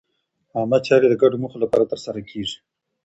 [0.55, 2.57] عامه چارې د ګډو موخو لپاره ترسره کېږي.